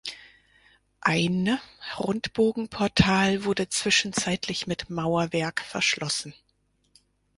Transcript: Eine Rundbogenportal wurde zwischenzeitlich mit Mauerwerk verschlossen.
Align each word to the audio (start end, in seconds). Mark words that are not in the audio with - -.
Eine 1.01 1.59
Rundbogenportal 1.99 3.43
wurde 3.45 3.69
zwischenzeitlich 3.69 4.65
mit 4.65 4.89
Mauerwerk 4.89 5.61
verschlossen. 5.61 6.33